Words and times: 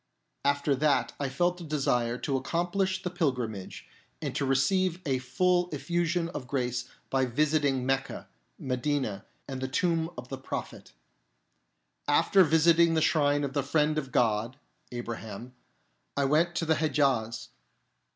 1 0.41 0.51
After 0.55 0.75
that 0.77 1.13
I 1.19 1.29
felt 1.29 1.61
a 1.61 1.63
desire 1.63 2.17
to 2.17 2.41
accom 2.41 2.73
plish 2.73 3.03
the 3.03 3.11
Pilgrimage, 3.11 3.87
and 4.19 4.35
to 4.35 4.47
receive 4.47 4.99
a 5.05 5.19
full 5.19 5.69
effusion 5.69 6.27
of 6.29 6.47
grace 6.47 6.89
by 7.11 7.25
visiting 7.25 7.85
Mecca, 7.85 8.27
Medina, 8.57 9.25
and 9.47 9.61
the 9.61 9.67
Tomb 9.67 10.09
of 10.17 10.29
the 10.29 10.39
Prophet. 10.39 10.93
After 12.07 12.43
visiting 12.43 12.95
the 12.95 12.99
shrine 13.01 13.43
of 13.43 13.53
the 13.53 13.61
Friend 13.61 13.95
of 13.99 14.11
God 14.11 14.57
(Abraham), 14.91 15.53
I 16.17 16.25
went 16.25 16.55
to 16.55 16.65
the 16.65 16.77
Hedjaz. 16.77 17.49